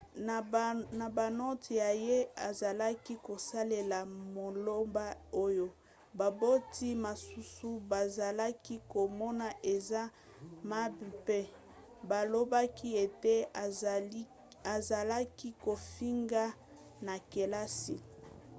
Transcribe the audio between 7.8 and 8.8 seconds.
bazalaki